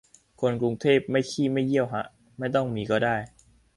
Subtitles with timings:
[0.41, 2.03] คนกรุงเทพไม่ขี้ไม่เยี่ยวฮะ
[2.37, 3.15] ไม่ต้องมีก็ได้